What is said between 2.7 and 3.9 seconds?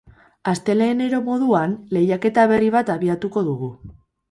bat abiatuko dugu.